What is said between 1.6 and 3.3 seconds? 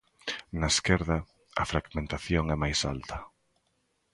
a fragmentación é máis alta.